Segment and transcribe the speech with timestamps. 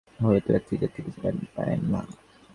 [0.19, 2.01] অবিবাহিত ব্যক্তি যাজ্ঞিক হইতে পারিতেন না।